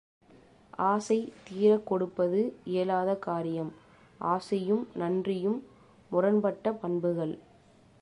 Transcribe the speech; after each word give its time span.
ஆசை 0.91 1.33
தீரக் 1.47 1.85
கொடுப்பது 1.87 2.39
இயலாத 2.65 3.15
காரியம். 3.15 3.71
ஆசையும் 4.19 4.87
நன்றியும் 4.95 5.59
முரண்பட்ட 6.11 6.73
பண்புகள். 6.73 7.39